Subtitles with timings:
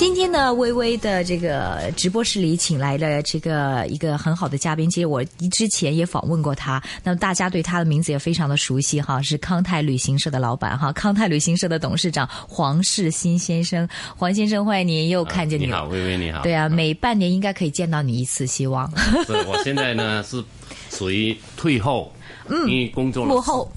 [0.00, 5.22] 今天呢，微微的这个直播室里请来了这个一个很好的嘉宾，其实我
[5.52, 13.86] 之前也访问过他，那么大家对他的名字也非常的熟悉哈，是康泰旅行社的老板哈，康泰旅行社的董事长黄世新先生，
[14.16, 18.90] 黄先生欢迎您，又看见你好，微微你好，对啊，每半年应该可以见到你一次，希望。
[19.26, 20.42] 是，我现在呢是
[20.88, 22.10] 属于退后，
[22.48, 23.70] 嗯，因为工作幕后。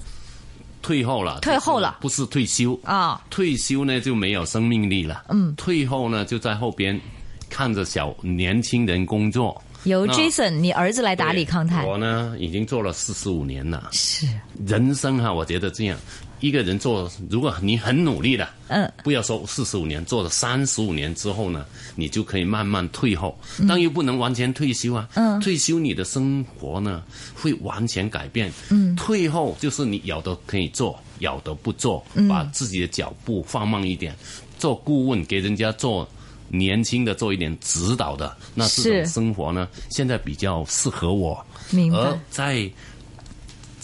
[0.84, 3.18] 退后了，退后了，不是退休啊！
[3.30, 5.24] 退休呢就没有生命力了。
[5.30, 7.00] 嗯，退后呢就在后边
[7.48, 9.60] 看着小年轻人工作。
[9.84, 11.86] 由 Jason，你儿子来打理康泰。
[11.86, 13.88] 我呢已经做了四十五年了。
[13.92, 14.26] 是
[14.66, 15.98] 人生哈，我觉得这样。
[16.44, 21.64] 一个人做，如果你很努力的，嗯，不要说四十五年，做了三十五年之后呢，
[21.96, 23.34] 你就可以慢慢退后，
[23.66, 25.08] 但又不能完全退休啊。
[25.14, 27.02] 嗯，退休你的生活呢
[27.34, 28.52] 会完全改变。
[28.68, 34.14] 嗯，退后就是你有的可以做，有的不做，把自己的脚步放慢一点，
[34.58, 36.06] 做顾问给人家做
[36.48, 41.42] 年轻的做一点指导的，那这种生活呢，现在比较适合我。
[41.70, 41.98] 明白。
[41.98, 42.70] 而在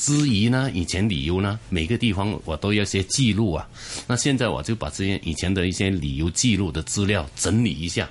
[0.00, 3.68] 之余呢，以前旅游呢，每个地方我都要些记录啊。
[4.06, 8.08] 那现在我就把这些以前的一些旅游记录的资料整理一下，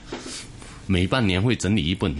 [0.86, 2.16] 每半年会整理一本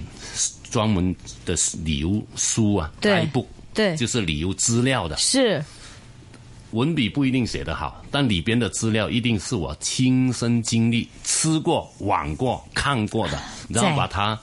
[0.72, 5.16] 专门的旅游书啊，对，部对，就是旅游资料的。
[5.18, 5.64] 是，
[6.72, 14.40] 文笔不一定写得好，但里边的资料一定是我亲身经历、吃过、玩过、看过的，然后把它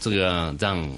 [0.00, 0.90] 这个让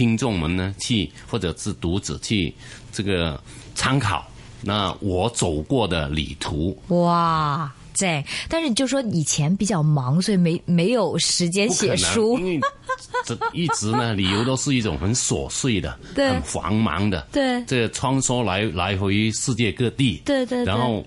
[0.00, 2.54] 听众们呢去，或者是读者去。
[2.90, 3.38] 这个
[3.74, 4.26] 参考，
[4.62, 12.38] 那我走过的旅途哇，对，但是你就说以前比较忙，所以没没有时间写书。
[12.38, 12.60] 因为
[13.24, 21.04] 这一直呢，理由都是一种很琐碎的、 很繁忙的，对，这穿梭来来回世界各地，对对，然后。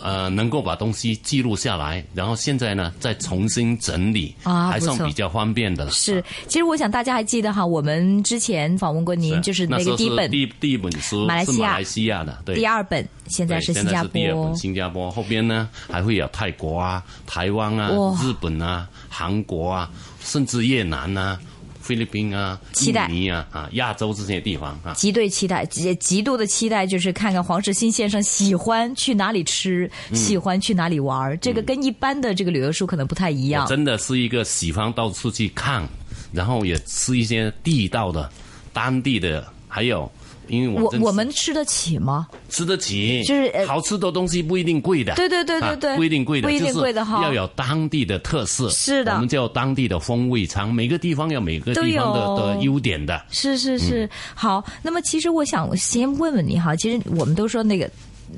[0.00, 5.90] 呃，能够把东西记录下来，然后现在呢，再重新整理，啊，还算比较方便的了。
[5.90, 12.54] 是，其实我想大家还记得哈，我们之前访问过您，就是那个第一本第第一本书马来西亚马来西亚的，对。
[12.54, 17.90] 第二本现在是新加坡，第二本新加坡，后边呢还会有泰国啊、台湾啊、
[18.22, 19.90] 日本啊、韩国啊，
[20.28, 21.40] 甚至越南啊。
[21.80, 33.66] 菲律宾啊，期待尼啊，啊，亚洲这些地方啊，极对期待，极极度的期待，就是看看黄世新先生喜欢去哪里吃，喜欢去哪里玩这个跟一般的这个旅游书可能不太一样。
[33.66, 35.88] 真的是一个喜欢到处去看，
[36.30, 38.30] 然后也吃一些地道的、
[38.70, 40.10] 当地的，还有。
[40.48, 42.26] 因为我我们吃得起吗？
[42.48, 45.14] 吃得起，就是好吃的东西不一定贵的。
[45.14, 48.68] 对对对对对，不一定贵的，不一定贵的哈，要有当地的特色。
[48.70, 53.22] 是的，我们叫当地的风味餐，每个地方有每个地方的的优点的。
[53.30, 54.64] 是是是，好。
[54.82, 57.88] 那么其实我想先问问你哈，其实我们都说那个。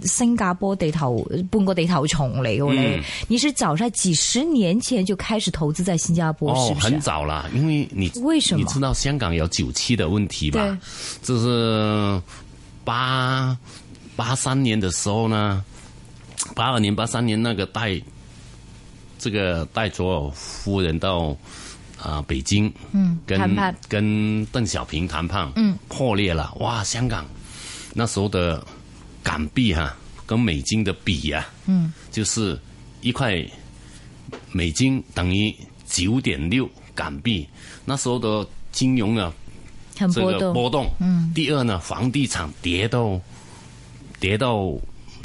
[0.02, 6.86] 新加坡地头半个地头虫嚟嘅咧，你是早在几十年前就开始投资在新加坡，是不是？
[6.86, 8.60] 很早啦，因为你为什么？
[8.60, 10.78] 你知道香港有九七的问题吧？
[11.22, 12.22] 就是
[12.84, 13.56] 八
[14.16, 15.64] 八三年的时候呢，
[16.54, 18.00] 八二年、八三年那个带
[19.18, 21.36] 这个带左尔夫人到
[22.00, 23.38] 啊北京，嗯，跟
[23.88, 27.26] 跟邓小平谈判，嗯，破裂了，哇，香港
[27.92, 28.64] 那时候的。
[29.22, 32.58] 港币哈，跟美金的比呀，嗯，就是
[33.00, 33.44] 一块
[34.52, 35.54] 美金等于
[35.86, 37.46] 九点六港币。
[37.84, 39.32] 那时候的金融啊，
[39.94, 40.88] 这个波动。
[41.00, 41.32] 嗯。
[41.34, 43.20] 第二呢，房地产跌到
[44.18, 44.72] 跌到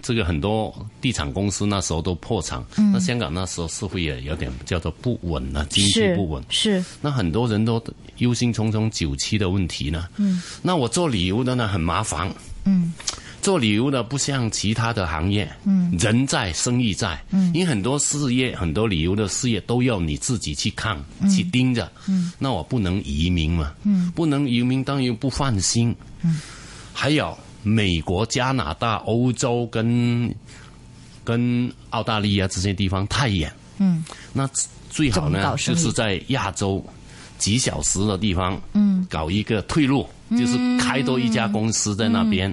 [0.01, 2.63] 这个很多地产公司那时候都破产。
[2.77, 2.91] 嗯。
[2.91, 6.43] 那香港那时候似乎也有点叫做不稳了，经济不稳。
[6.49, 6.83] 是。
[7.01, 7.83] 那很多人都
[8.17, 10.07] 忧心忡忡九七的问题呢。
[10.17, 10.41] 嗯。
[10.61, 12.31] 那我做旅游的呢，很麻烦。
[12.63, 12.93] 嗯。
[13.45, 20.97] 做旅游的不像其他的行业，嗯，人在生意在，嗯，因为很多事业、很多旅游的事业都要你自己去看、
[21.29, 26.41] 去盯着，嗯，那我不能移民嘛，嗯，不能移民，当然不放心，嗯，
[26.91, 30.33] 还有美国、加拿大、欧洲跟
[31.23, 34.03] 跟澳大利亚这些地方太远，嗯，
[34.33, 34.49] 那
[34.89, 36.83] 最好呢就是在亚洲
[37.37, 42.51] 几小时的地方，嗯，搞一个退路，就是开多一家公司在那边。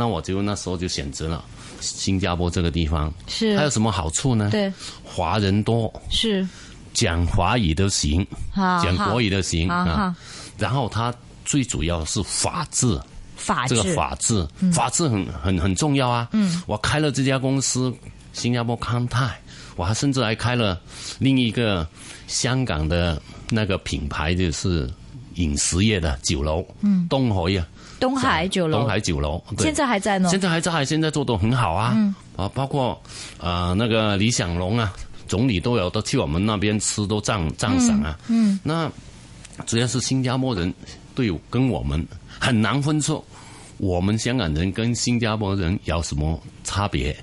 [0.00, 1.44] 那我就那时候就选择了
[1.82, 3.54] 新加坡这个地方，是。
[3.54, 4.48] 还有什么好处呢？
[4.50, 4.72] 对，
[5.04, 6.48] 华人多，是。
[6.94, 8.26] 讲华语都行，
[8.56, 10.16] 讲国语都行啊。
[10.56, 11.14] 然后它
[11.44, 12.98] 最主要是法治，
[13.36, 13.76] 法治。
[13.76, 16.30] 这个法治，法治很很很重要啊。
[16.32, 17.94] 嗯，我开了这家公司，
[18.32, 19.38] 新加坡康泰，
[19.76, 20.80] 我还甚至还开了
[21.18, 21.86] 另一个
[22.26, 23.20] 香港的
[23.50, 24.90] 那个品牌，就是
[25.34, 27.68] 饮食业的酒楼，嗯，东海啊。
[28.00, 30.28] 东海酒楼，东海酒楼，现在还在呢。
[30.30, 31.96] 现在还在，现在做的很好啊。
[32.36, 33.00] 啊，包括
[33.38, 34.92] 啊那个李享龙啊，
[35.28, 38.18] 总理都有都去我们那边吃，都赞赞赏啊。
[38.28, 38.90] 嗯，那
[39.66, 40.72] 主要是新加坡人
[41.14, 43.22] 对跟我们很难分出，
[43.76, 47.14] 我们香港人跟新加坡人有什么差别？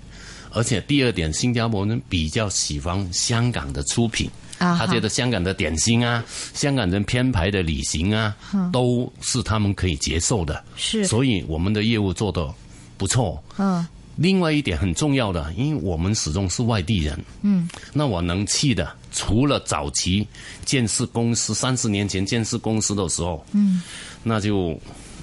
[0.51, 4.29] 而且第二点，新加坡人比较喜欢香港的出品。
[4.57, 6.23] 啊，他觉得香港的点心啊，
[6.53, 8.35] 香港人编排的旅行啊，
[8.71, 10.63] 都是他们可以接受的。
[10.75, 12.53] 是，所以我们的业务做得
[12.97, 13.43] 不错。
[13.57, 13.85] 嗯。
[14.15, 17.23] 另外一点很重要的，因为我们始终是外地人。
[17.43, 17.69] 嗯。
[17.93, 20.27] 那我能去的，除了早期
[20.65, 23.79] 建设公司，三十年前建设公司的时候，嗯，
[24.23, 24.75] 那就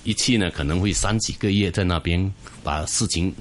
[0.04, 2.32] 一去呢，可能会三几个月在那边
[2.62, 3.34] 把事情。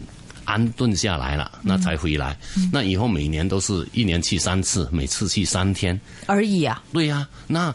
[0.45, 2.38] 安顿下来了，那才回来。
[2.72, 6.81] 那以后每年都是一年去三次，每次去三天而已啊。
[6.92, 7.74] 对呀，那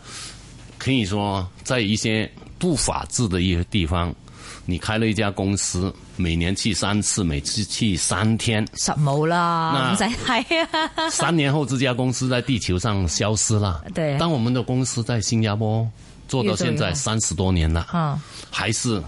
[0.78, 4.14] 可以说在一些不法治的一些地方，
[4.64, 11.10] 你开了一家公司，每年去三次，每次去三天，实冇啦，唔使睇啊。
[11.10, 13.84] 三年后，这家公司在地球上消失了。
[13.94, 15.88] 对，当我们的公司在新加坡
[16.28, 19.02] 做到现在三十多年了，啊，还是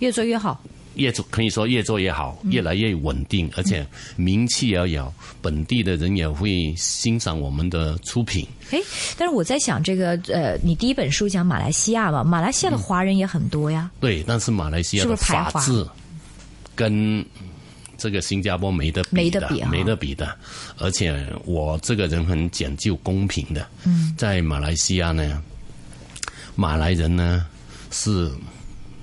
[0.00, 0.60] 越做越好。
[0.96, 3.86] 越做可以说越做越好，越来越稳定，而且
[4.16, 5.12] 名气也有，
[5.42, 8.46] 本地的人也会欣赏我们的出品。
[8.70, 8.80] 哎，
[9.16, 13.90] 但是我在想，这个呃，你第一本书讲马来西亚嘛，马来西亚的华人也很多呀。
[14.00, 15.86] 对，但是马来西亚的法治
[16.74, 17.24] 跟
[17.96, 20.36] 这个新加坡没得没得比，没得比的。
[20.78, 23.66] 而且我这个人很讲究公平的。
[23.84, 25.42] 嗯，在马来西亚呢，
[26.54, 27.46] 马来人呢
[27.90, 28.30] 是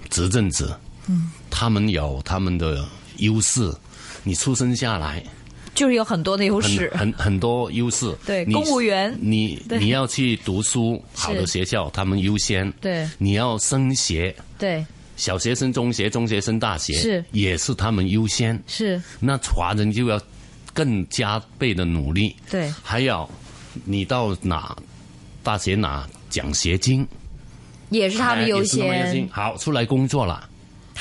[0.10, 0.80] 执政者。
[1.08, 1.32] 嗯。
[1.52, 2.84] 他们有他们的
[3.18, 3.72] 优势，
[4.24, 5.24] 你出生下来
[5.76, 8.14] 就是有很多的优势，很很多优势。
[8.26, 12.70] 对，公务员，你你要去读书，好的学校他们优先。
[12.82, 18.62] 对，你要升学，对，小学生、中学、中学生、大学是也是他们优先。
[18.68, 20.20] 是，那华人就要
[20.74, 22.36] 更加倍的努力。
[22.50, 23.30] 对，还有
[23.86, 24.76] 你到哪
[25.42, 27.08] 大学拿奖学金，
[27.90, 29.26] 也是他们优先。
[29.32, 30.50] 好，出来工作了。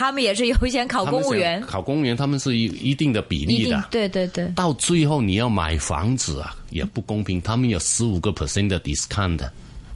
[0.00, 4.50] 他们也是优先考公务员，考公务员他们是一一定的比例的，对对对。
[4.56, 7.38] 到最后你要买房子啊，也不公平。
[7.42, 9.46] 他们有十五个 percent 的 discount，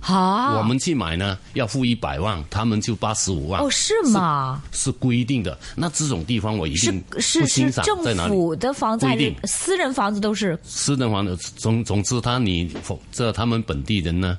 [0.01, 3.63] 好，我们去买呢要付一百万，他们就八十五万。
[3.63, 4.63] 哦，是吗？
[4.73, 5.59] 是规定的。
[5.75, 7.97] 那这种地方我一定是是是政
[8.29, 11.35] 府的房子，规定私人房子都是私人房子。
[11.57, 14.37] 总总之，他你否这他们本地人呢，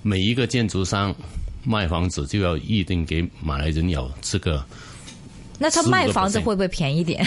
[0.00, 1.12] 每一个建筑商
[1.64, 4.64] 卖房子就要预定给马来人有这个。
[5.58, 7.24] 那他卖房子会不会便宜点？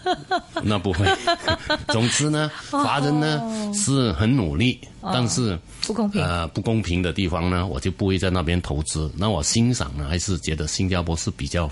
[0.62, 1.06] 那不会。
[1.88, 3.40] 总之呢，华人呢
[3.74, 6.22] 是很努力，但是不公平。
[6.22, 9.10] 呃，不公平的地方呢，我就不会在那边投资。
[9.16, 11.70] 那我欣赏呢，还是觉得新加坡是比较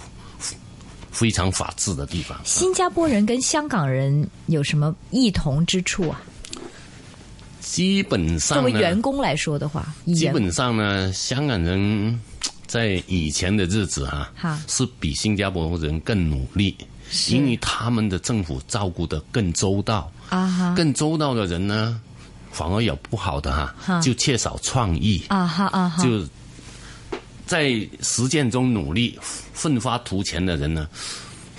[1.11, 2.39] 非常法治的地方。
[2.45, 6.21] 新加坡人跟香港人有什么异同之处啊？
[7.61, 12.21] 基本上，作为员工来说的话，基本上呢，香港人。
[12.67, 16.75] 在以前的日子哈，是比新加坡人更努力，
[17.29, 20.11] 因为他们的政府照顾的更周到。
[20.31, 22.01] 啊，更周到的人呢，
[22.51, 25.23] 反而有不好的哈，就缺少创意。
[25.29, 26.27] 啊哈啊哈，就
[27.47, 27.71] 在
[28.01, 30.89] 实践中努力奋发图强的人呢，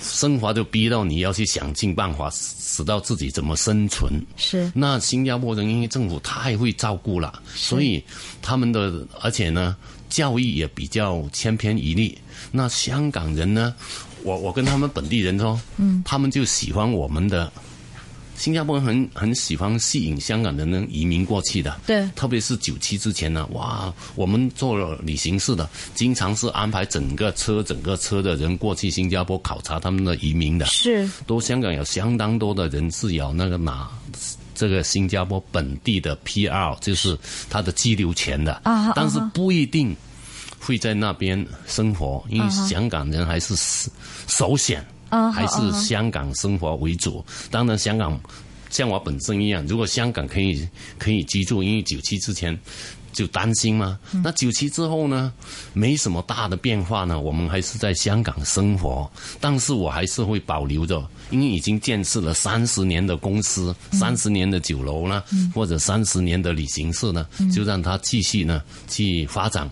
[0.01, 4.11] 生活就逼到你要去想尽办法，使到自己怎么生存。
[4.35, 4.69] 是。
[4.73, 8.03] 那新加坡人因为政府太会照顾了，所以
[8.41, 9.77] 他们的而且呢。
[10.15, 12.17] 教育也比较千篇一律。
[12.53, 13.75] 那香港人呢？
[14.23, 17.51] 我我跟他们本地人说，嗯，他们就喜欢我们的。
[18.37, 21.79] 新加坡人很很喜欢吸引香港人呢移民过去的。
[21.85, 30.65] 对，特别是九七之前呢，哇，我们做了旅行社的，经常是安排整个车整个车的人过去新加坡考察他们的移民的。
[30.65, 33.89] 是，都香港有相当多的人是有那个拿
[34.55, 37.15] 这个新加坡本地的 PR，就是
[37.49, 38.61] 他的居留权的。
[38.63, 39.95] 啊，但是不一定。
[40.57, 43.55] 会在那边生活，因为香港人还是
[44.25, 47.23] 首选，还是香港生活为主。
[47.51, 48.19] 当然，香港
[48.71, 52.57] 像我本身一样，如果香港可以可以居住，因为九七之前
[53.15, 53.97] 就担心嘛。
[54.23, 55.33] 那九七之后呢，
[55.73, 59.09] 没什么大的变化呢，我们还是在香港生活。
[59.39, 69.67] 但是我还是会保留着，因为已经建设了三十年的公司、三十年的酒楼呢，或者三十年的旅行社呢，就让它继续呢去发展。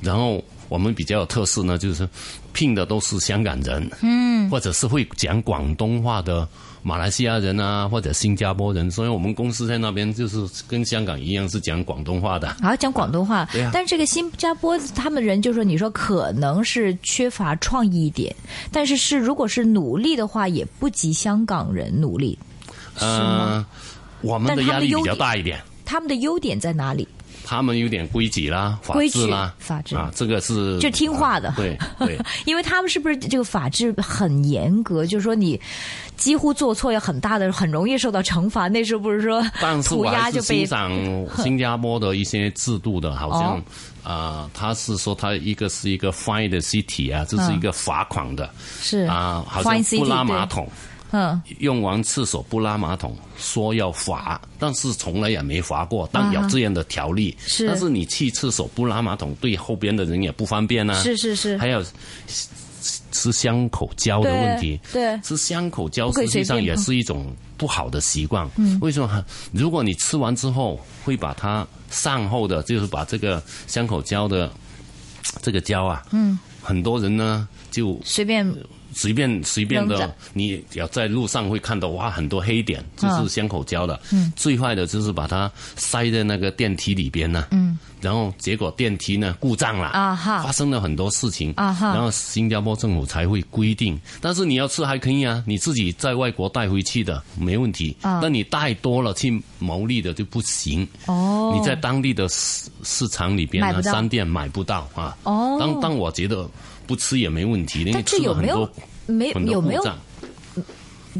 [0.00, 2.08] 然后我们比较有特色呢，就是
[2.52, 6.48] 聘的都是香港人，嗯，或者是会讲广东话的
[6.86, 10.36] 马来西亚人啊，或者新加坡人，所以我们公司在那边就是
[10.68, 12.46] 跟香港一样是讲广东话的。
[12.60, 13.70] 啊，讲广东话，对啊。
[13.72, 18.36] 但是这个新加坡他们人就说，你说可能是缺乏创意一点，
[18.70, 22.38] 但是是如果是努力的话，也不及香港人努力，
[23.00, 23.64] 呃，
[24.20, 25.58] 我们的压力比较大一点。
[25.86, 27.08] 他们的优点在哪里？
[27.44, 35.04] 他们有点规矩啦，法治啦，法治啊，这个是就听话的啊对对， 因为他们是不是这个法制很严格？
[35.06, 35.60] 就是说你
[36.16, 38.66] 几乎做错有很大的，很容易受到惩罚。
[38.68, 40.90] 那时候不是说但是涂我还是鸦就被欣赏
[41.44, 43.62] 新加坡的一些制度的，好像哦
[44.02, 48.48] 啊，他是说他一个是一个 fine 的 city 啊，这是一个罚款的
[48.80, 50.68] 是啊，好像不拉马桶。
[51.14, 56.08] 嗯用完厕所不拉马桶，说要罚，但是从来也没罚过。
[56.12, 60.94] 但有这样的条例，啊是但是你去厕所不拉马桶，对后边的人也不方便啊。
[61.02, 68.46] 是是是还有吃吃香口胶的问题，对对吃香口胶实际上也是一种不好的习惯。
[68.56, 69.24] 嗯，为什么？
[69.52, 74.50] 如果你吃完之后会把它善后的，就是把这个香口胶的
[75.40, 78.44] 这个胶啊，嗯，很多人呢就随便
[78.94, 84.00] 随便随便的你要在路上会看到哇很多黑点，这是香口胶的。
[84.12, 87.48] 嗯，最坏的就是把它塞在那个电梯里边呢。
[87.50, 97.96] 嗯，然后结果电梯呢故障了啊哈发生了很多事情啊哈然后新加坡政府才会规定，但是你要吃还可以啊，你自己在外国带回去的没问题。
[98.02, 100.86] 啊那你带多了去牟利的就不行。
[101.06, 105.16] 哦，你在当地的市市场里边呢，商店买不到啊。
[105.24, 106.48] 哦当当我觉得
[106.86, 108.74] 不吃也没问题，因为但这吃了有没有很多
[109.06, 109.84] 没有没有。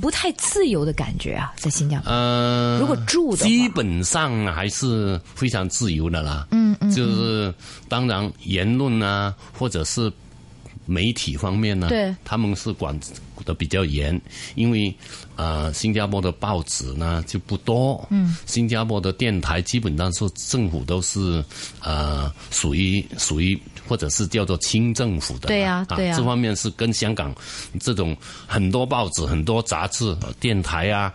[0.00, 1.52] 不太自由的感觉啊？
[1.56, 6.48] 在新加坡，呃，如果住的基本上还是非常自由的啦。
[6.50, 7.54] 嗯嗯，就是
[7.88, 10.12] 当然言论啊，或者是
[10.86, 12.98] 媒体方面呢，对他们是管
[13.44, 14.20] 的比较严，
[14.54, 14.94] 因为
[15.36, 21.44] 呃，新加坡的报纸呢就不多，嗯，新加坡的电台基本上是政府都是
[21.82, 27.34] 呃属于属于或者是叫做清政府的，对呀对呀这方面是跟香港
[27.80, 31.12] 这种很多报纸、很多杂志、呃电台啊。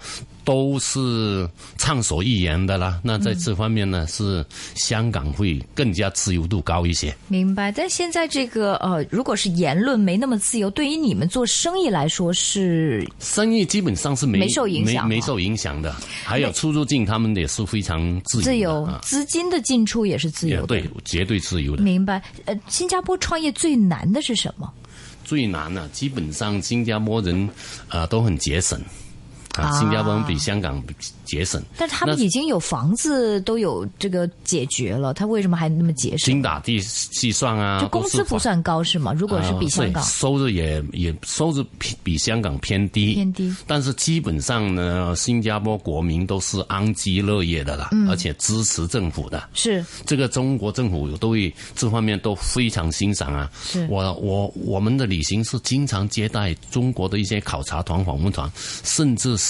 [0.49, 7.15] 都是畅所欲言的啦，那在这方面呢，是香港会更加自由度高一些。
[7.27, 7.71] 明白。
[7.71, 15.95] 但现在这个呃，如果是言论没那么自由，对于你们做生意来说是生意基本上是没没受影响哦没没受影响的。
[16.23, 20.65] 还有出入境，他们也是非常自由的自由，啊，资金的进出也是自由的。
[20.65, 21.83] 对，绝对自由的。
[21.83, 22.19] 明白。
[22.45, 24.67] 呃，新加坡创业最难的是什么？
[25.23, 27.47] 最难呢、基本上新加坡人
[27.87, 28.81] 啊、呃都很节省
[29.59, 30.81] 啊啊，新加坡比香港
[31.25, 31.61] 节省。
[31.77, 36.25] 但他们已经有房子都有这个解决了，他为什么还那么节省？
[36.25, 39.13] 精打地细算啊，就工资不算高是吗？
[39.13, 49.49] 如果是比香港呃收入也也收入比比香港偏低，偏低，但是基本上呢，新加坡国民都是安居乐业的啦，嗯而且支持政府的。
[49.53, 53.49] 是这个中国政府都对这方面都非常欣赏啊。
[53.61, 58.51] 是我我我们的旅行是经常接待中国的一些考察团、访问团，
[58.83, 59.48] 甚至是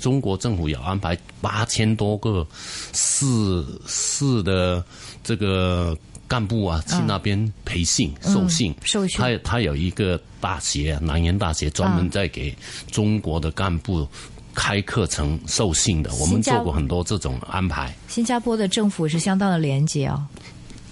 [0.00, 2.46] 中国政府有安排八千多个
[2.92, 4.84] 市市的
[5.22, 8.72] 这个干部啊，去那边培训、受训。
[8.72, 12.56] 嗯受训他他有一个大学，南洋大学专门在给
[12.90, 14.06] 中国的干部。
[14.54, 17.96] 开课程授训的，我们做过很多这种安排。
[18.08, 20.26] 新加坡的政府是相当的廉洁哦、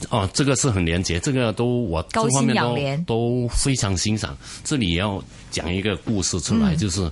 [0.09, 4.39] 哦，这个是很廉洁，这个都我这方面都都非常欣赏。
[4.63, 7.11] 这里要讲一个故事出来，嗯就是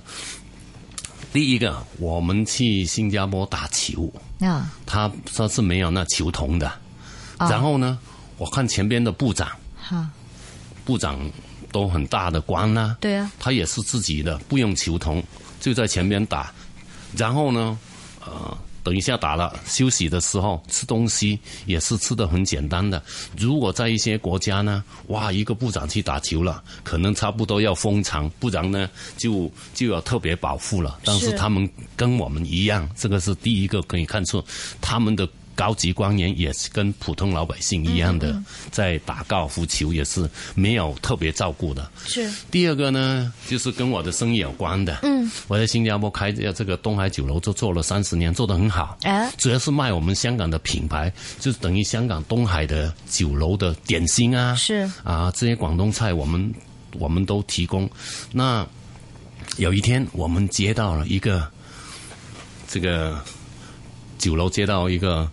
[1.35, 6.65] 第一个，我们去新加坡打球，啊，他他是没有那球童的。
[7.35, 7.99] 啊然后呢，
[8.37, 10.09] 我看前边的部长，哈，
[10.85, 11.19] 部长
[11.73, 15.21] 都很大的官啦、对啊，他也是自己的，不用球童，
[15.59, 16.53] 就在前边打。
[17.17, 17.77] 然后呢，
[18.25, 23.01] 呃，等一下打了，休息的时候吃东西也是吃的很简单的。
[23.35, 28.87] 如果在一些国家呢，哇，一个部长去打球了，可能差不多要封场，不然呢
[29.17, 30.99] 就就要特别保护了。
[31.03, 34.43] 但是是他们跟我们一样，这个是第一个可以看出
[34.79, 35.27] 他们的。
[35.55, 38.39] 高级官员也是跟普通老百姓一样的，
[38.71, 41.89] 在打高尔夫球也是没有特别照顾的。
[42.05, 44.99] 是第二个呢，就是跟我的生意有关的。
[45.03, 48.97] 嗯，我在新加坡开的这个东海酒楼，就做了三十年，做得很好。
[49.03, 56.53] 哎主要是卖我们香港的品牌，就是等于香港东海的酒楼的点心啊，是啊，这些广东菜我们
[56.99, 57.89] 我们都提供。
[58.31, 58.65] 那
[59.57, 61.49] 有一天我们接到了一个
[62.67, 63.21] 这个
[64.17, 65.29] 酒楼接到一个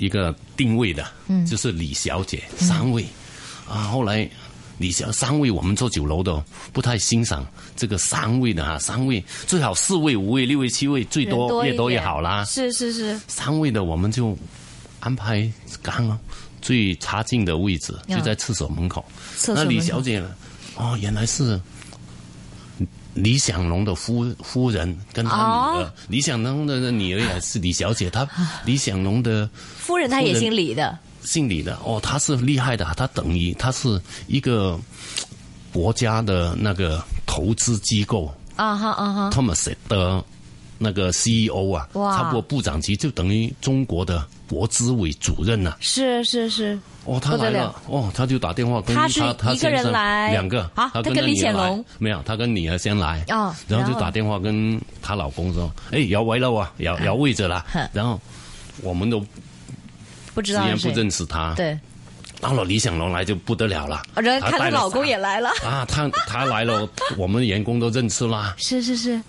[0.00, 3.06] 一个定位的，嗯，就是李小姐三位、
[3.68, 4.28] 啊，后来。
[4.80, 6.42] 李小三位，我们做酒楼的
[6.72, 12.46] 不太欣赏这个三位的哈，三位最好四位、五位、六位、七位，最人多越多越好啦。
[12.46, 14.34] 是是是，三位的我们就
[15.00, 15.46] 安排
[15.82, 16.18] 刚刚
[16.62, 19.04] 最差劲的位置，嗯就在厕所门口。
[19.36, 20.34] 厕所门口那李小姐呢？
[20.76, 21.60] 哦，原来是
[23.14, 25.92] 李享龙的夫夫人跟他女儿，哦。
[26.08, 28.28] 李享龙的女儿也是李小姐，她
[28.64, 31.76] 李享龙的夫人她也姓李的，姓李的。
[31.84, 34.78] 哦，她是厉害的，她等于她是一个
[35.72, 40.24] 国家的那个投资机构啊哈啊哈，Thomas 的
[40.78, 42.16] 那个 CEO 啊，哇。
[42.16, 50.32] 差不多部长级，就等于中国的国资委主任呐、是是是，哦，他来了，哦，他就打电话跟他是他一个人先生来。
[50.32, 50.68] 两个。
[50.74, 51.84] 啊他跟李显龙。
[51.98, 57.64] 没有，他跟女儿先来，哦然后就打电话跟她老公说，哎，摇位了啊，摇摇位置了。
[57.72, 58.20] 哼，然后
[58.82, 59.24] 我们都
[60.34, 60.74] 不知道是谁。
[60.74, 61.78] 之前不认识他，对，
[62.40, 69.22] 到了李显龙来就不得了了，啊人家他老公也来了，啊，他他来了，我们员工都认识啦，是是是。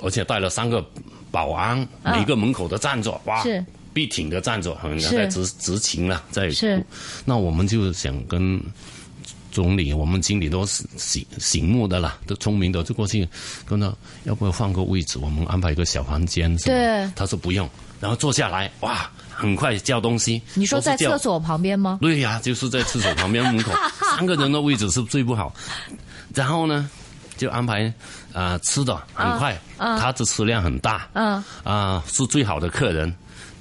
[0.00, 0.84] 而且带了三个
[1.32, 3.64] 保安，每个门口都站着，哇，啊是
[3.96, 6.84] 笔挺的站着，好像是在执执勤了，在是。
[7.24, 8.60] 那我们就想跟
[9.50, 13.26] 总理，我们经理都是醒醒目的了，都聪明的，就过去
[13.64, 13.90] 跟他
[14.24, 17.66] 要不要换个位置，我们安排一个小房间对他说不用，
[17.98, 20.42] 然后坐下来，哇，很快叫东西。
[20.52, 21.98] 你说在厕所旁边吗？
[22.02, 23.72] 对呀、就是在厕所旁边门口，
[24.14, 25.54] 三个人的位置是最不好。
[26.34, 26.90] 然后呢，
[27.38, 27.86] 就安排
[28.34, 33.10] 啊、呃吃的很快，他的食量很大，嗯啊、是最好的客人，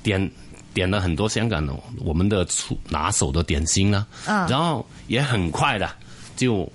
[0.06, 0.32] 点
[0.72, 4.48] 点了很多香港的我们的出拿手的点心啦，嗯。
[4.48, 5.90] 然后也很快的
[6.36, 6.72] 就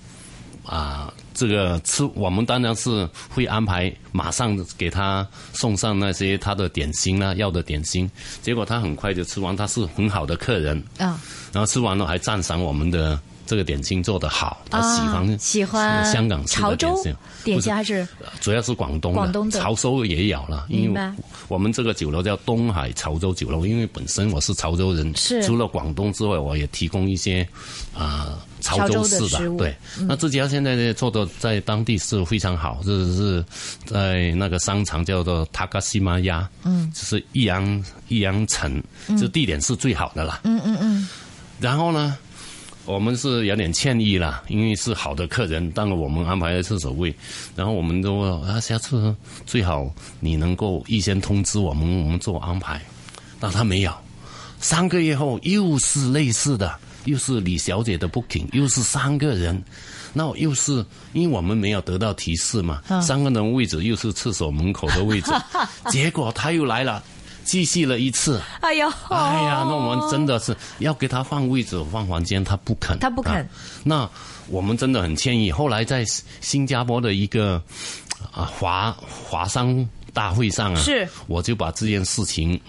[0.66, 8.08] 啊、这个吃我们当然是会安排马上给他送上那些他的点心啦，要的点心，
[8.40, 11.18] 结果他很快就吃完，他是很好的客人，啊
[11.52, 13.18] 然后吃完了还赞赏我们的
[13.50, 18.06] 这个点心做得好，他喜欢、啊喜欢香港式潮州的点心，还是
[18.40, 19.58] 主要是广东的，广东的。
[19.58, 21.12] 潮州也有了，因为
[21.48, 25.42] 我们这个酒楼叫东海潮州酒楼，因为本身我是潮州人，是。
[25.42, 27.44] 除了广东之外，我也提供一些
[27.92, 29.76] 啊、潮州式潮州的对，
[30.06, 33.44] 那这家现在呢做的在当地是非常好，这是
[33.84, 38.80] 在那个商场叫做塔卡西玛亚，嗯，就是益阳益阳城，
[39.18, 41.08] 这地点是最好的啦，嗯嗯嗯，
[41.58, 42.16] 然后呢？
[42.86, 47.14] 我们是有点歉意啦，因为是好的客人，当然我们安排了厕所位，
[47.54, 49.14] 然后我们都啊，下次
[49.46, 49.88] 最好
[50.18, 52.80] 你能够预先通知我们，我们做安排。
[53.38, 53.92] 但他没有，
[54.60, 59.62] 三个月后又是类似的，又是李小姐的 booking，又是三个人，
[60.12, 65.30] 那又是因为我们没有得到提示嘛，三个人位置又是厕所门口的位置，
[65.90, 67.02] 结果他又来了，
[67.44, 68.40] 继续了一次。
[68.60, 73.48] 哎呦，哎呀，那我们真的是要给他换位置、换房间，他不肯，他不肯啊
[73.84, 74.10] 那
[74.48, 75.50] 我们真的很歉意。
[75.50, 76.04] 后来在
[76.40, 77.62] 新加坡的一个
[78.32, 82.60] 啊华华商大会上啊，是我就把这件事情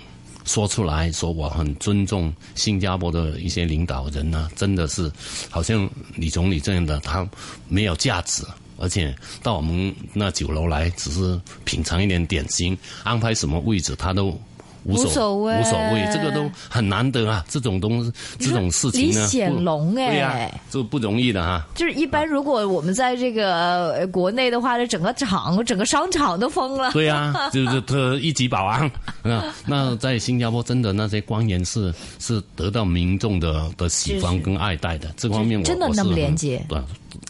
[0.45, 5.11] 说出来，说我很尊重新加坡的一些领导人呢、真的是
[5.49, 7.27] 好像李总理这样的，他
[7.67, 8.43] 没有价值。
[8.77, 14.35] 而且到我们那酒楼来，只是品尝一点点心，安排什么位置他都
[14.83, 17.45] 无所谓无所谓，这个都很难得啊！
[17.47, 26.91] 这种东西，这种事情呢，李显龙哎不对呀、这不容易的哈、就是一般，如果我们在这个呃国内的话，这整个厂、整个商场都封了。
[26.91, 28.89] 对呀、 就是他一级保安
[29.23, 29.53] 啊。
[29.65, 36.79] 那在新加坡，真的那些官员是是得到民众的的喜欢跟爱戴的，这方面我真的那么我是很廉洁对，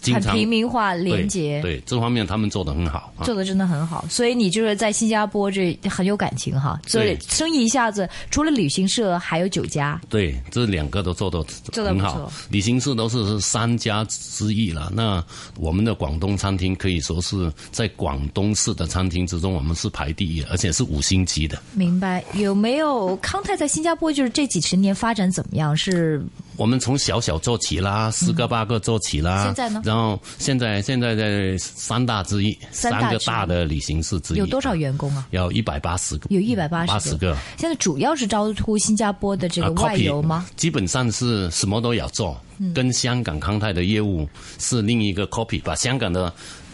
[0.01, 3.23] 经很常平民化、廉洁，对对这方面他们做的很好啊。
[3.23, 4.05] 做的真的很好。
[4.09, 6.79] 所以你就是在新加坡这很有感情哈。
[6.87, 12.31] 所以对生意一下子除了旅行社，还有酒家，对，这两个都做的做得不很好错。
[12.49, 14.91] 旅行社都是三家之一了。
[14.95, 15.23] 那
[15.57, 21.61] 我们的广东餐厅可以说是在广东市的餐厅之中，我们是排第一，而且是五星级的。
[21.73, 22.23] 明白？
[22.33, 25.75] 有没有康泰在新加坡就是这几十年发展怎么样？
[25.75, 26.21] 是
[26.61, 29.45] 我们从小小做起啦，十个八个做起啦。
[29.45, 34.37] 嗯现在呢然后现在现在在三大之一，三个大的旅行社之一。
[34.37, 35.27] 有多少员工啊？
[35.31, 36.27] 有一百八十个。
[36.29, 37.35] 有一百八八十个。
[37.57, 46.31] 现在主要是招呼新加坡的这啊个外游吗基本上是什么都要做，嗯跟香港康泰的业务是另一个 copy，把香港的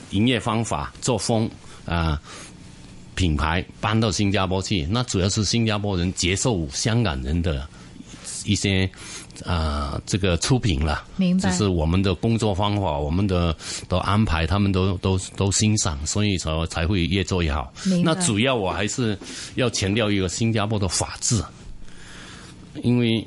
[0.10, 1.50] 营业方法、作风
[1.86, 2.22] 啊、
[3.16, 4.86] 品牌搬到新加坡去。
[4.92, 7.66] 那主要是新加坡人接受香港人的
[8.44, 8.90] 一些
[9.46, 11.04] 啊、这个出品了。
[11.16, 13.56] 明白就是我们的工作方法，我们的
[13.88, 17.72] 都安排，他们都都都欣赏，所以才才会越做越好
[18.04, 19.18] 那主要我还是
[19.56, 21.44] 要强调一个新加坡的法治，
[22.84, 23.26] 因为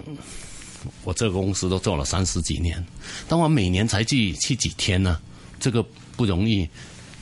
[1.04, 2.84] 我这个公司都做了三十几年，
[3.28, 5.18] 但我每年才去去几天呢？
[5.58, 5.84] 这个
[6.16, 6.68] 不容易。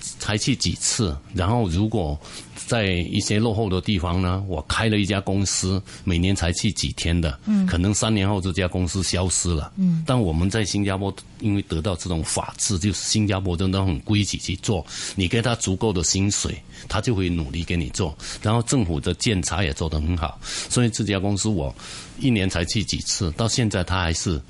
[0.01, 2.19] 才去几次，然后如果
[2.67, 14.85] 在一些落后的地方呢，我开了一家公司，每年才去几天的，嗯，可能三年后这家公司消失了，嗯，但我们在新加坡因为得到这种法治，就是新加坡真的很规矩去做，
[15.15, 21.75] 你给他足够的薪水，他就会努力给你做，然后政府的检查也做得很好，所以这家公司我
[22.21, 24.41] 一年才去几次，到现在他还是。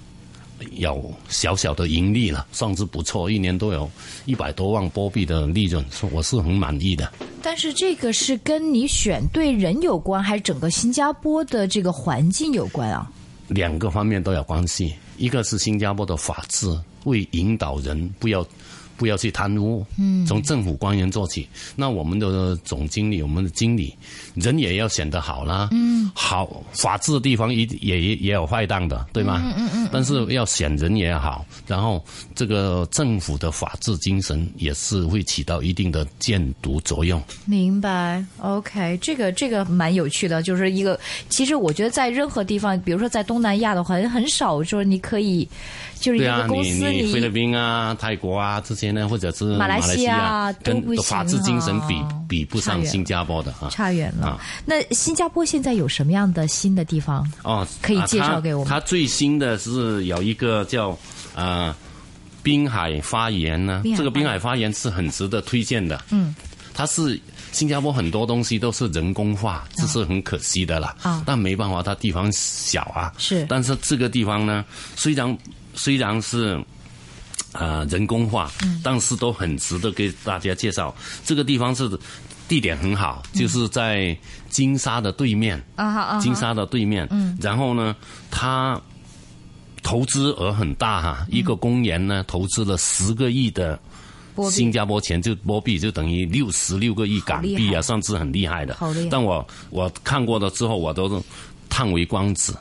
[0.73, 3.91] 有小小的盈利了，算是不错，一年都有
[4.27, 7.11] 一百多万波币的利润，我是很满意的。
[7.43, 13.11] 但是这个是跟你选对人有关，还是整个新加坡的这个环境有关啊？
[13.49, 16.67] 两个方面都有关系，一个是新加坡的法治
[17.03, 18.47] 会引导人不要。
[18.99, 21.49] 不要去贪污，嗯，从政府官员做起。
[21.77, 23.95] 那我们的总经理、我们的经理，
[24.35, 29.41] 人也要选得好啦，嗯，好法治的地方也也也有坏蛋的，对吗？
[29.45, 29.89] 嗯嗯嗯。
[29.93, 37.23] 但是要选人也好，然后这个政府的法治精神也是会起到一定的监督作用。
[37.45, 40.99] 明白，OK，这个这个蛮有趣的，就是一个。
[41.29, 45.49] 其实我觉得在任何地方，比如说在东南亚的话，很少说你可以。
[46.01, 54.41] 就是一个公司，你菲律宾啊、泰国啊这些呢，或者是马来西亚，跟法治精神比比不上新加坡的啊，差远了。
[54.65, 57.29] 那新加坡现在有什么样的新的地方？
[57.43, 58.69] 哦，可以介绍给我们。
[58.69, 60.97] 它最新的是有一个叫
[61.35, 61.77] 啊
[62.43, 66.01] 滨海花园呢，这个滨海花园是很值得推荐的。
[66.11, 66.35] 嗯，
[66.73, 70.97] 它是新加坡很多东西都是人工化，这是很可惜的了。
[71.03, 73.13] 啊，但没办法，它地方小啊。
[73.19, 75.37] 是，但是这个地方呢，虽然。
[75.79, 76.61] 虽然是
[77.53, 78.51] 啊人工化，
[78.83, 80.95] 但是都很值得给大家介绍。
[81.25, 81.89] 这个地方是
[82.49, 84.17] 地点很好，就是在
[84.49, 87.07] 金沙的对面啊，金沙的对面。
[87.11, 87.95] 嗯，然后呢，
[88.31, 88.81] 它
[89.83, 93.79] 投资额很大哈，一个公园呢投资了十个亿的
[94.51, 98.75] 新加坡钱，就波币就等于六十六个亿港币啊，算是很厉害的。
[98.75, 99.09] 好厉害！
[99.11, 101.23] 但我我看过了之后，我都
[101.69, 102.53] 叹为观止。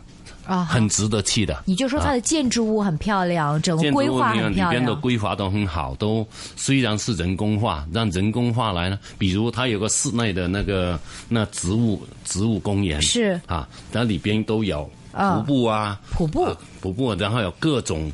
[0.48, 1.62] 啊，很值得去的。
[1.66, 5.94] 你就说它的建筑物很漂亮，整个规划很漂亮，里边的规划都很好。
[5.96, 8.98] 都虽然是人工化，让人工化来呢。
[9.18, 16.48] 比如它有个室内的那个那植物植物公园，是啊，那里边都有瀑布啊，瀑布
[16.80, 18.10] 瀑布，然后有各种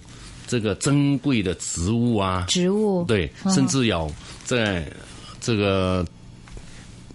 [0.48, 4.12] 这个珍贵的植物啊，植物对，甚至有
[4.43, 4.91] 在
[5.39, 6.04] 这个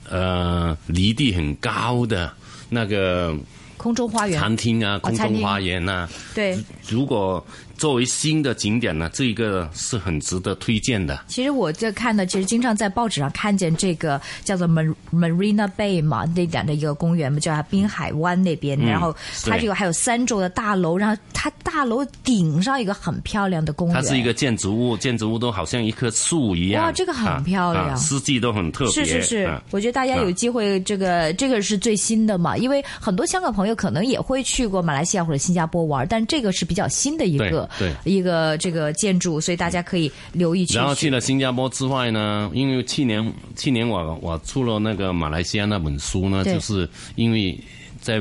[0.09, 2.33] 呃离地很高的
[2.69, 3.37] 那个。
[3.79, 7.43] 空中花园、餐厅啊，空中花园啊，对，如果。
[7.79, 11.21] 作为新的景点呢，这一个是很值得推荐的。
[11.29, 18.77] 其实我这看的，其实经常在报纸上看见这个叫做 Marina Bay 嘛，那点的一个公园嘛，叫滨海湾那边。
[18.79, 19.15] 然后
[19.45, 23.95] 它这个还有三座的大楼，然后它大楼顶上一个很漂亮的公园。
[23.95, 26.83] 它是一个建筑物，建筑物都好像一棵树一样。
[26.85, 28.93] 哇，这个很漂亮，四季都很特别。
[28.93, 37.68] 是是是，我觉得大家有机会，这个这个是最新的嘛，因为很多香港朋友可能也会去过马来西亚或者新加坡玩，但这个是比较新的一个。
[37.77, 37.93] 对。
[38.05, 40.65] 一个这个建筑，所以大家可以留意。
[40.75, 47.59] 然后去了新加坡之外呢，因为去年去年我我出了那个马来西亚那本书呢，就是因为
[48.01, 48.21] 在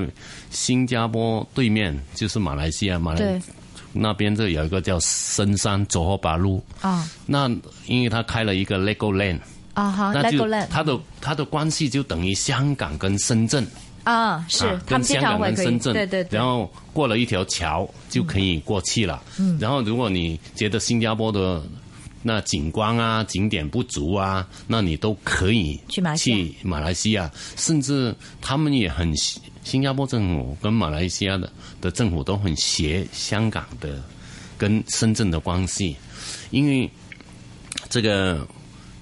[0.49, 3.41] 新加坡对面就是马来西亚马来
[3.93, 6.63] 那边这有一个叫深山佐合巴路。
[6.81, 7.47] 啊，那
[7.85, 9.39] 因为他开了一个 Lego Land
[9.73, 13.65] 啊哈，Lego Land，他的他的关系就等于香港跟深圳。
[14.07, 19.21] 啊，是他们经常会深圳，对对，然后过了一条桥就可以过去了。
[19.37, 21.61] 嗯，然后如果你觉得新加坡的
[22.23, 29.13] 那景观啊、景点不足啊，那你都可以去马去马来西亚，甚至他们也很
[29.65, 34.01] 新加坡政府跟马来西亚的的政府都很协香港的
[34.57, 35.97] 跟深圳的关系，
[36.51, 36.89] 因为
[37.89, 38.47] 这个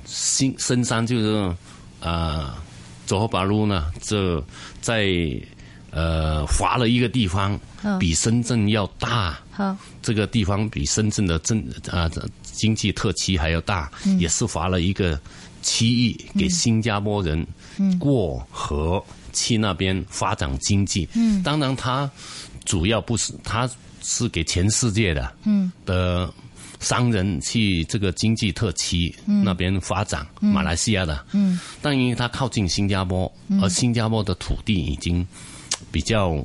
[0.03, 1.55] 新深山就是
[1.99, 2.59] 啊。
[3.05, 3.91] 佐合巴路呢？
[4.01, 4.43] 这
[4.81, 5.07] 在
[5.91, 7.59] 呃划了一个地方，
[7.99, 9.37] 比深圳要大。
[10.01, 12.11] 这个地方比深圳的政啊
[12.43, 15.19] 经济特区还要大，也是划了一个
[15.61, 17.45] 区域给新加坡人
[17.97, 21.07] 过河去那边发展经济。
[21.13, 22.09] 嗯，当然，它
[22.65, 23.69] 主要不是，它
[24.01, 25.33] 是给全世界的。
[25.45, 26.33] 嗯的。
[26.79, 31.25] 商人去这个经济特区那边发展，马来西亚的，
[31.81, 35.25] 但因为它靠近新加坡，而新加坡的土地已经
[35.91, 36.43] 比较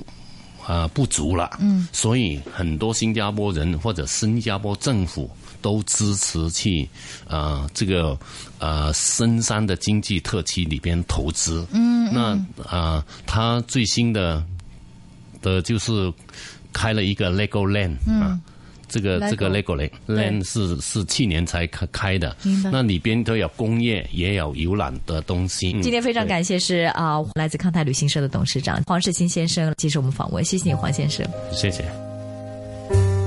[0.67, 1.59] 啊不足了，
[1.93, 5.29] 所以很多新加坡人或者新加坡政府
[5.61, 6.89] 都支持去
[7.29, 8.19] 啊这个
[8.59, 11.67] 呃深山的经济特区里边投资。
[11.73, 14.43] 那啊，他最新的
[15.43, 16.13] 的就是
[16.73, 18.41] 开了一个 Lego Land 啊。
[18.91, 22.37] 这个这个 Legoland Land 是是去年才开开的，
[22.71, 25.73] 那里边都有工业，也有游览的东西。
[25.81, 32.10] 今天非常感谢是啊，来自康泰旅行社的董事长黄世清先生接受我们访问，谢谢你黄先生，谢谢。